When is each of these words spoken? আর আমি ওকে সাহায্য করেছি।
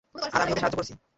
আর 0.25 0.41
আমি 0.41 0.51
ওকে 0.51 0.61
সাহায্য 0.61 0.77
করেছি। 0.77 0.93